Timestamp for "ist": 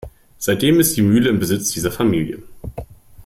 0.79-0.97